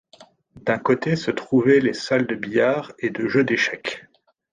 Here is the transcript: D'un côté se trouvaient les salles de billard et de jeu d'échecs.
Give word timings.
D'un 0.55 0.79
côté 0.79 1.15
se 1.15 1.29
trouvaient 1.29 1.79
les 1.79 1.93
salles 1.93 2.25
de 2.25 2.33
billard 2.33 2.91
et 2.97 3.11
de 3.11 3.27
jeu 3.27 3.43
d'échecs. 3.43 4.07